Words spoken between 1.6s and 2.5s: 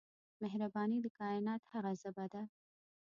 هغه ژبه ده.